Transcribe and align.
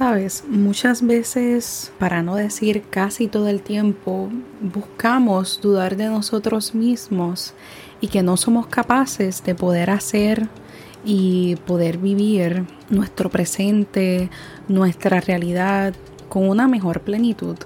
Sabes, 0.00 0.44
muchas 0.48 1.06
veces, 1.06 1.92
para 1.98 2.22
no 2.22 2.34
decir 2.34 2.84
casi 2.88 3.28
todo 3.28 3.48
el 3.48 3.60
tiempo, 3.60 4.30
buscamos 4.62 5.60
dudar 5.60 5.98
de 5.98 6.06
nosotros 6.06 6.74
mismos 6.74 7.52
y 8.00 8.08
que 8.08 8.22
no 8.22 8.38
somos 8.38 8.66
capaces 8.66 9.44
de 9.44 9.54
poder 9.54 9.90
hacer 9.90 10.48
y 11.04 11.56
poder 11.66 11.98
vivir 11.98 12.64
nuestro 12.88 13.28
presente, 13.28 14.30
nuestra 14.68 15.20
realidad 15.20 15.92
con 16.30 16.48
una 16.48 16.66
mejor 16.66 17.02
plenitud. 17.02 17.58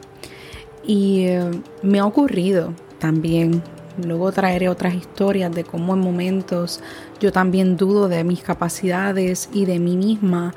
Y 0.84 1.26
eh, 1.26 1.52
me 1.84 2.00
ha 2.00 2.04
ocurrido 2.04 2.74
también, 2.98 3.62
luego 4.04 4.32
traeré 4.32 4.68
otras 4.68 4.94
historias 4.94 5.54
de 5.54 5.62
cómo 5.62 5.94
en 5.94 6.00
momentos 6.00 6.80
yo 7.20 7.30
también 7.30 7.76
dudo 7.76 8.08
de 8.08 8.24
mis 8.24 8.42
capacidades 8.42 9.48
y 9.52 9.66
de 9.66 9.78
mí 9.78 9.96
misma 9.96 10.52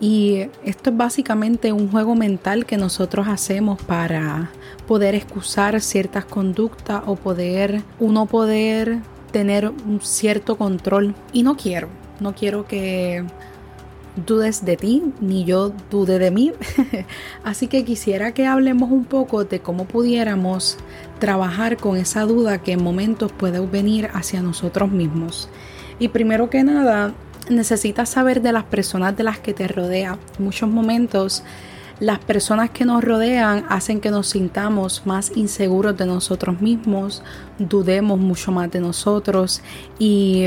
y 0.00 0.48
esto 0.64 0.90
es 0.90 0.96
básicamente 0.96 1.72
un 1.72 1.90
juego 1.90 2.14
mental 2.14 2.66
que 2.66 2.76
nosotros 2.76 3.28
hacemos 3.28 3.80
para 3.82 4.50
poder 4.86 5.14
excusar 5.14 5.80
ciertas 5.80 6.24
conductas 6.24 7.02
o 7.06 7.16
poder 7.16 7.82
uno 7.98 8.26
poder 8.26 8.98
tener 9.32 9.68
un 9.68 10.00
cierto 10.02 10.56
control. 10.56 11.14
Y 11.32 11.42
no 11.42 11.56
quiero, 11.56 11.88
no 12.20 12.34
quiero 12.34 12.66
que 12.66 13.24
dudes 14.26 14.64
de 14.64 14.76
ti, 14.76 15.02
ni 15.20 15.44
yo 15.44 15.72
dude 15.90 16.18
de 16.18 16.30
mí. 16.30 16.52
Así 17.44 17.66
que 17.66 17.84
quisiera 17.84 18.32
que 18.32 18.46
hablemos 18.46 18.90
un 18.90 19.04
poco 19.04 19.44
de 19.44 19.60
cómo 19.60 19.86
pudiéramos 19.86 20.76
trabajar 21.18 21.76
con 21.76 21.96
esa 21.96 22.22
duda 22.22 22.58
que 22.58 22.72
en 22.72 22.82
momentos 22.82 23.32
puede 23.32 23.60
venir 23.60 24.10
hacia 24.12 24.42
nosotros 24.42 24.90
mismos. 24.90 25.48
Y 25.98 26.08
primero 26.08 26.50
que 26.50 26.62
nada, 26.62 27.14
necesitas 27.48 28.08
saber 28.08 28.42
de 28.42 28.52
las 28.52 28.64
personas 28.64 29.16
de 29.16 29.24
las 29.24 29.38
que 29.38 29.54
te 29.54 29.68
rodean. 29.68 30.18
En 30.38 30.44
muchos 30.44 30.68
momentos 30.68 31.42
las 31.98 32.18
personas 32.18 32.68
que 32.70 32.84
nos 32.84 33.02
rodean 33.02 33.64
hacen 33.70 34.00
que 34.00 34.10
nos 34.10 34.28
sintamos 34.28 35.02
más 35.06 35.34
inseguros 35.34 35.96
de 35.96 36.04
nosotros 36.04 36.60
mismos, 36.60 37.22
dudemos 37.58 38.18
mucho 38.18 38.52
más 38.52 38.70
de 38.70 38.80
nosotros 38.80 39.62
y 39.98 40.44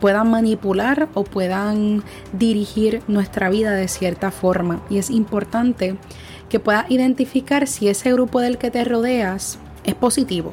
puedan 0.00 0.30
manipular 0.30 1.08
o 1.12 1.24
puedan 1.24 2.02
dirigir 2.32 3.02
nuestra 3.06 3.50
vida 3.50 3.72
de 3.72 3.86
cierta 3.86 4.30
forma. 4.30 4.80
Y 4.88 4.96
es 4.96 5.10
importante 5.10 5.96
que 6.48 6.58
puedas 6.58 6.90
identificar 6.90 7.66
si 7.66 7.88
ese 7.88 8.10
grupo 8.12 8.40
del 8.40 8.56
que 8.56 8.70
te 8.70 8.82
rodeas 8.84 9.58
es 9.84 9.94
positivo. 9.94 10.52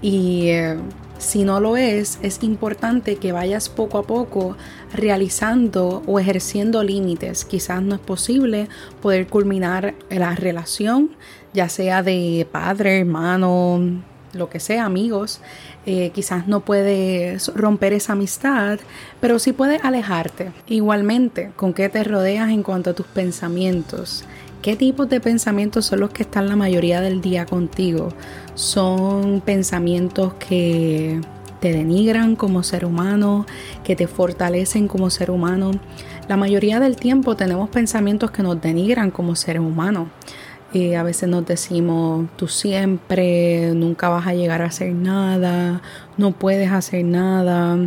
Y 0.00 0.48
eh, 0.48 0.78
si 1.18 1.44
no 1.44 1.60
lo 1.60 1.76
es, 1.76 2.18
es 2.22 2.42
importante 2.42 3.16
que 3.16 3.32
vayas 3.32 3.68
poco 3.68 3.98
a 3.98 4.02
poco 4.02 4.56
realizando 4.92 6.02
o 6.06 6.18
ejerciendo 6.18 6.82
límites. 6.82 7.44
Quizás 7.44 7.82
no 7.82 7.94
es 7.94 8.00
posible 8.00 8.68
poder 9.00 9.26
culminar 9.26 9.94
la 10.10 10.34
relación, 10.34 11.10
ya 11.52 11.68
sea 11.68 12.02
de 12.02 12.46
padre, 12.50 13.00
hermano, 13.00 14.02
lo 14.32 14.50
que 14.50 14.60
sea, 14.60 14.84
amigos. 14.84 15.40
Eh, 15.86 16.10
quizás 16.14 16.46
no 16.46 16.60
puedes 16.60 17.48
romper 17.54 17.92
esa 17.92 18.12
amistad, 18.12 18.78
pero 19.20 19.38
sí 19.38 19.52
puedes 19.52 19.82
alejarte. 19.84 20.52
Igualmente, 20.66 21.52
con 21.56 21.72
qué 21.72 21.88
te 21.88 22.04
rodeas 22.04 22.50
en 22.50 22.62
cuanto 22.62 22.90
a 22.90 22.94
tus 22.94 23.06
pensamientos. 23.06 24.24
¿Qué 24.62 24.74
tipos 24.74 25.08
de 25.08 25.20
pensamientos 25.20 25.86
son 25.86 26.00
los 26.00 26.10
que 26.10 26.24
están 26.24 26.48
la 26.48 26.56
mayoría 26.56 27.00
del 27.00 27.20
día 27.20 27.46
contigo? 27.46 28.08
Son 28.56 29.42
pensamientos 29.42 30.32
que 30.34 31.20
te 31.60 31.72
denigran 31.72 32.36
como 32.36 32.62
ser 32.62 32.84
humano, 32.84 33.46
que 33.84 33.94
te 33.94 34.06
fortalecen 34.06 34.88
como 34.88 35.10
ser 35.10 35.30
humano. 35.30 35.72
La 36.26 36.36
mayoría 36.36 36.80
del 36.80 36.96
tiempo 36.96 37.36
tenemos 37.36 37.68
pensamientos 37.68 38.30
que 38.30 38.42
nos 38.42 38.60
denigran 38.60 39.10
como 39.10 39.36
seres 39.36 39.60
humanos. 39.60 40.08
Eh, 40.72 40.96
a 40.96 41.02
veces 41.02 41.28
nos 41.28 41.46
decimos, 41.46 42.28
tú 42.36 42.48
siempre, 42.48 43.72
nunca 43.74 44.08
vas 44.08 44.26
a 44.26 44.34
llegar 44.34 44.62
a 44.62 44.66
hacer 44.66 44.92
nada, 44.94 45.82
no 46.16 46.32
puedes 46.32 46.72
hacer 46.72 47.04
nada 47.04 47.78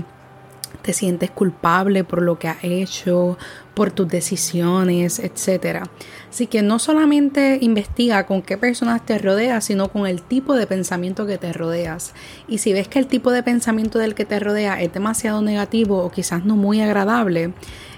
te 0.81 0.93
sientes 0.93 1.31
culpable 1.31 2.03
por 2.03 2.21
lo 2.21 2.39
que 2.39 2.47
has 2.47 2.63
hecho, 2.63 3.37
por 3.73 3.91
tus 3.91 4.07
decisiones, 4.07 5.19
etc. 5.19 5.83
Así 6.29 6.47
que 6.47 6.61
no 6.61 6.79
solamente 6.79 7.59
investiga 7.61 8.25
con 8.25 8.41
qué 8.41 8.57
personas 8.57 9.05
te 9.05 9.17
rodeas, 9.17 9.65
sino 9.65 9.89
con 9.89 10.07
el 10.07 10.21
tipo 10.21 10.55
de 10.55 10.67
pensamiento 10.67 11.25
que 11.25 11.37
te 11.37 11.53
rodeas. 11.53 12.13
Y 12.47 12.57
si 12.57 12.73
ves 12.73 12.87
que 12.87 12.99
el 12.99 13.07
tipo 13.07 13.31
de 13.31 13.43
pensamiento 13.43 13.99
del 13.99 14.15
que 14.15 14.25
te 14.25 14.39
rodea 14.39 14.81
es 14.81 14.93
demasiado 14.93 15.41
negativo 15.41 16.03
o 16.03 16.11
quizás 16.11 16.45
no 16.45 16.55
muy 16.55 16.81
agradable, 16.81 17.53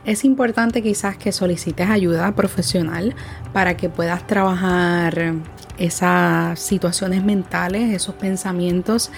es 0.05 0.25
importante 0.25 0.81
quizás 0.81 1.17
que 1.17 1.31
solicites 1.31 1.89
ayuda 1.89 2.35
profesional 2.35 3.15
para 3.53 3.77
que 3.77 3.89
puedas 3.89 4.25
trabajar 4.25 5.35
esas 5.77 6.59
situaciones 6.59 7.23
mentales, 7.23 7.93
esos 7.93 8.15
pensamientos 8.15 9.11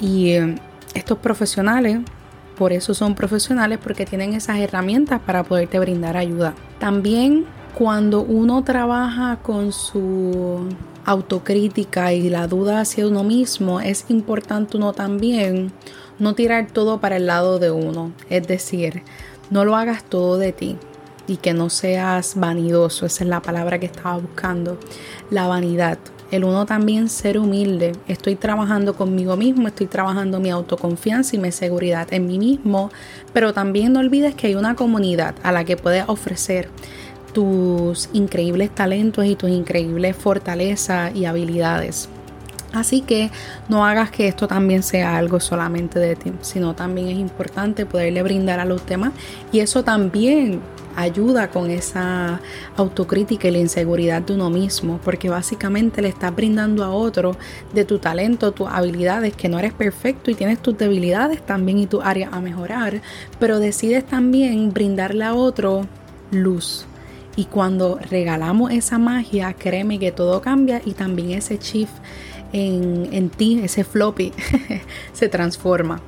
y 0.00 0.30
eh, 0.30 0.54
estos 0.94 1.18
profesionales 1.18 2.00
por 2.58 2.72
eso 2.72 2.92
son 2.92 3.14
profesionales 3.14 3.78
porque 3.82 4.04
tienen 4.04 4.34
esas 4.34 4.58
herramientas 4.58 5.20
para 5.24 5.44
poderte 5.44 5.78
brindar 5.78 6.16
ayuda. 6.16 6.54
También 6.80 7.46
cuando 7.74 8.22
uno 8.22 8.64
trabaja 8.64 9.38
con 9.40 9.72
su 9.72 10.68
autocrítica 11.04 12.12
y 12.12 12.28
la 12.28 12.48
duda 12.48 12.80
hacia 12.80 13.06
uno 13.06 13.22
mismo, 13.22 13.80
es 13.80 14.06
importante 14.08 14.76
uno 14.76 14.92
también 14.92 15.72
no 16.18 16.34
tirar 16.34 16.66
todo 16.72 17.00
para 17.00 17.16
el 17.16 17.26
lado 17.26 17.60
de 17.60 17.70
uno. 17.70 18.12
Es 18.28 18.48
decir, 18.48 19.04
no 19.50 19.64
lo 19.64 19.76
hagas 19.76 20.02
todo 20.02 20.36
de 20.36 20.52
ti 20.52 20.76
y 21.28 21.36
que 21.36 21.54
no 21.54 21.70
seas 21.70 22.34
vanidoso. 22.34 23.06
Esa 23.06 23.22
es 23.22 23.30
la 23.30 23.40
palabra 23.40 23.78
que 23.78 23.86
estaba 23.86 24.18
buscando. 24.18 24.78
La 25.30 25.46
vanidad 25.46 25.98
el 26.30 26.44
uno 26.44 26.66
también 26.66 27.08
ser 27.08 27.38
humilde. 27.38 27.92
Estoy 28.06 28.36
trabajando 28.36 28.94
conmigo 28.94 29.36
mismo, 29.36 29.68
estoy 29.68 29.86
trabajando 29.86 30.40
mi 30.40 30.50
autoconfianza 30.50 31.36
y 31.36 31.38
mi 31.38 31.52
seguridad 31.52 32.12
en 32.12 32.26
mí 32.26 32.38
mismo, 32.38 32.90
pero 33.32 33.52
también 33.52 33.92
no 33.92 34.00
olvides 34.00 34.34
que 34.34 34.48
hay 34.48 34.54
una 34.54 34.74
comunidad 34.74 35.34
a 35.42 35.52
la 35.52 35.64
que 35.64 35.76
puedes 35.76 36.04
ofrecer 36.08 36.68
tus 37.32 38.08
increíbles 38.12 38.74
talentos 38.74 39.24
y 39.24 39.36
tus 39.36 39.50
increíbles 39.50 40.16
fortalezas 40.16 41.14
y 41.14 41.24
habilidades. 41.24 42.08
Así 42.72 43.00
que 43.00 43.30
no 43.68 43.84
hagas 43.84 44.10
que 44.10 44.28
esto 44.28 44.46
también 44.46 44.82
sea 44.82 45.16
algo 45.16 45.40
solamente 45.40 45.98
de 45.98 46.16
ti, 46.16 46.32
sino 46.42 46.74
también 46.74 47.08
es 47.08 47.18
importante 47.18 47.86
poderle 47.86 48.22
brindar 48.22 48.60
a 48.60 48.66
los 48.66 48.84
demás 48.86 49.12
y 49.52 49.60
eso 49.60 49.84
también 49.84 50.60
ayuda 50.98 51.48
con 51.48 51.70
esa 51.70 52.40
autocrítica 52.76 53.48
y 53.48 53.52
la 53.52 53.58
inseguridad 53.58 54.20
de 54.20 54.34
uno 54.34 54.50
mismo, 54.50 54.98
porque 55.04 55.28
básicamente 55.28 56.02
le 56.02 56.08
estás 56.08 56.34
brindando 56.34 56.82
a 56.82 56.90
otro 56.90 57.36
de 57.72 57.84
tu 57.84 58.00
talento, 58.00 58.50
tus 58.50 58.68
habilidades, 58.68 59.34
que 59.34 59.48
no 59.48 59.60
eres 59.60 59.72
perfecto 59.72 60.30
y 60.30 60.34
tienes 60.34 60.60
tus 60.60 60.76
debilidades 60.76 61.40
también 61.40 61.78
y 61.78 61.86
tu 61.86 62.02
área 62.02 62.28
a 62.32 62.40
mejorar, 62.40 63.00
pero 63.38 63.60
decides 63.60 64.04
también 64.06 64.72
brindarle 64.72 65.24
a 65.24 65.34
otro 65.34 65.86
luz. 66.32 66.84
Y 67.36 67.44
cuando 67.44 68.00
regalamos 68.10 68.72
esa 68.72 68.98
magia, 68.98 69.52
créeme 69.52 70.00
que 70.00 70.10
todo 70.10 70.42
cambia 70.42 70.82
y 70.84 70.94
también 70.94 71.38
ese 71.38 71.58
shift 71.58 71.94
en, 72.52 73.30
ti, 73.30 73.60
ese 73.62 73.84
floppy, 73.84 74.32
se 75.12 75.28
transforma. 75.28 76.00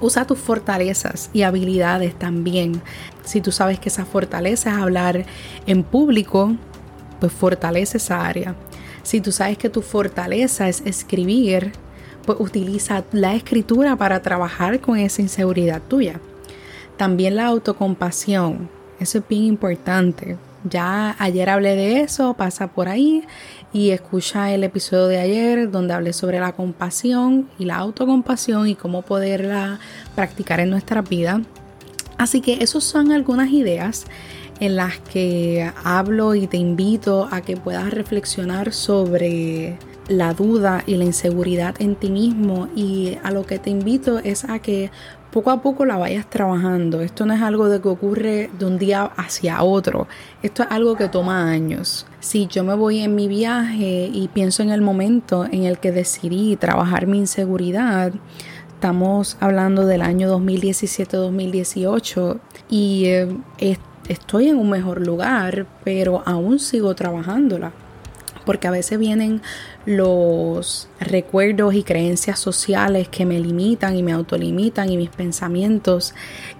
Usa 0.00 0.26
tus 0.26 0.38
fortalezas 0.38 1.30
y 1.32 1.42
habilidades 1.42 2.18
también. 2.18 2.82
Si 3.24 3.40
tú 3.40 3.52
sabes 3.52 3.78
que 3.78 3.88
esa 3.88 4.04
fortaleza 4.04 4.70
es 4.70 4.76
hablar 4.76 5.24
en 5.66 5.84
público, 5.84 6.56
pues 7.20 7.32
fortalece 7.32 7.98
esa 7.98 8.26
área. 8.26 8.56
Si 9.04 9.20
tú 9.20 9.30
sabes 9.30 9.58
que 9.58 9.68
tu 9.68 9.82
fortaleza 9.82 10.68
es 10.68 10.80
escribir, 10.84 11.72
pues 12.26 12.38
utiliza 12.40 13.04
la 13.12 13.34
escritura 13.34 13.96
para 13.96 14.22
trabajar 14.22 14.80
con 14.80 14.98
esa 14.98 15.22
inseguridad 15.22 15.82
tuya. 15.88 16.20
También 16.96 17.36
la 17.36 17.46
autocompasión, 17.46 18.68
eso 18.98 19.18
es 19.18 19.28
bien 19.28 19.44
importante. 19.44 20.36
Ya 20.64 21.16
ayer 21.18 21.50
hablé 21.50 21.74
de 21.74 22.00
eso, 22.00 22.34
pasa 22.34 22.68
por 22.68 22.88
ahí 22.88 23.24
y 23.72 23.90
escucha 23.90 24.52
el 24.52 24.62
episodio 24.64 25.08
de 25.08 25.18
ayer 25.18 25.70
donde 25.70 25.94
hablé 25.94 26.12
sobre 26.12 26.38
la 26.38 26.52
compasión 26.52 27.48
y 27.58 27.64
la 27.64 27.76
autocompasión 27.76 28.68
y 28.68 28.74
cómo 28.74 29.02
poderla 29.02 29.80
practicar 30.14 30.60
en 30.60 30.70
nuestra 30.70 31.02
vida. 31.02 31.42
Así 32.18 32.40
que 32.40 32.62
esas 32.62 32.84
son 32.84 33.10
algunas 33.10 33.50
ideas 33.50 34.04
en 34.60 34.76
las 34.76 35.00
que 35.00 35.72
hablo 35.82 36.36
y 36.36 36.46
te 36.46 36.56
invito 36.56 37.28
a 37.30 37.40
que 37.40 37.56
puedas 37.56 37.92
reflexionar 37.92 38.72
sobre 38.72 39.78
la 40.08 40.34
duda 40.34 40.84
y 40.86 40.96
la 40.96 41.04
inseguridad 41.04 41.74
en 41.80 41.96
ti 41.96 42.10
mismo 42.10 42.68
y 42.76 43.18
a 43.24 43.30
lo 43.30 43.44
que 43.44 43.58
te 43.58 43.70
invito 43.70 44.18
es 44.18 44.44
a 44.44 44.60
que 44.60 44.90
poco 45.32 45.50
a 45.50 45.60
poco 45.62 45.86
la 45.86 45.96
vayas 45.96 46.28
trabajando. 46.28 47.00
Esto 47.00 47.26
no 47.26 47.34
es 47.34 47.42
algo 47.42 47.68
de 47.68 47.80
que 47.80 47.88
ocurre 47.88 48.50
de 48.58 48.66
un 48.66 48.78
día 48.78 49.10
hacia 49.16 49.62
otro. 49.62 50.06
Esto 50.42 50.62
es 50.62 50.70
algo 50.70 50.94
que 50.94 51.08
toma 51.08 51.50
años. 51.50 52.06
Si 52.20 52.46
yo 52.46 52.62
me 52.62 52.74
voy 52.74 53.00
en 53.00 53.14
mi 53.14 53.28
viaje 53.28 54.10
y 54.12 54.28
pienso 54.28 54.62
en 54.62 54.68
el 54.70 54.82
momento 54.82 55.46
en 55.46 55.64
el 55.64 55.78
que 55.78 55.90
decidí 55.90 56.56
trabajar 56.56 57.06
mi 57.06 57.16
inseguridad, 57.18 58.12
estamos 58.74 59.38
hablando 59.40 59.86
del 59.86 60.02
año 60.02 60.30
2017-2018 60.38 62.38
y 62.68 63.06
eh, 63.06 63.78
estoy 64.08 64.50
en 64.50 64.58
un 64.58 64.68
mejor 64.68 65.06
lugar, 65.06 65.66
pero 65.82 66.22
aún 66.26 66.58
sigo 66.58 66.94
trabajándola 66.94 67.72
porque 68.44 68.68
a 68.68 68.70
veces 68.70 68.98
vienen 68.98 69.42
los 69.86 70.88
recuerdos 71.00 71.74
y 71.74 71.82
creencias 71.82 72.38
sociales 72.38 73.08
que 73.08 73.26
me 73.26 73.40
limitan 73.40 73.96
y 73.96 74.02
me 74.02 74.12
autolimitan 74.12 74.90
y 74.90 74.96
mis 74.96 75.10
pensamientos 75.10 76.14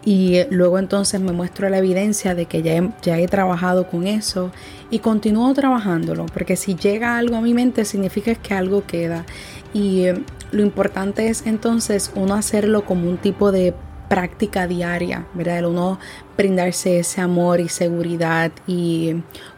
y 0.04 0.44
luego 0.50 0.78
entonces 0.78 1.20
me 1.20 1.32
muestro 1.32 1.68
la 1.68 1.78
evidencia 1.78 2.34
de 2.34 2.46
que 2.46 2.62
ya 2.62 2.76
he, 2.76 2.90
ya 3.02 3.18
he 3.18 3.28
trabajado 3.28 3.88
con 3.88 4.06
eso 4.06 4.50
y 4.90 4.98
continúo 4.98 5.52
trabajándolo 5.54 6.26
porque 6.26 6.56
si 6.56 6.74
llega 6.74 7.16
algo 7.16 7.36
a 7.36 7.40
mi 7.40 7.54
mente 7.54 7.84
significa 7.84 8.34
que 8.34 8.54
algo 8.54 8.84
queda 8.86 9.24
y 9.72 10.04
eh, 10.04 10.22
lo 10.50 10.62
importante 10.62 11.28
es 11.28 11.46
entonces 11.46 12.12
uno 12.14 12.34
hacerlo 12.34 12.84
como 12.84 13.08
un 13.08 13.18
tipo 13.18 13.52
de 13.52 13.74
práctica 14.12 14.66
diaria, 14.66 15.26
¿verdad? 15.32 15.60
El 15.60 15.64
uno 15.64 15.98
brindarse 16.36 16.98
ese 16.98 17.22
amor 17.22 17.60
y 17.60 17.70
seguridad 17.70 18.52
y 18.66 19.14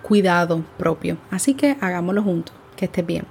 cuidado 0.06 0.62
propio. 0.76 1.16
Así 1.30 1.54
que 1.54 1.76
hagámoslo 1.80 2.22
juntos. 2.22 2.54
Que 2.76 2.84
estés 2.84 3.06
bien. 3.06 3.24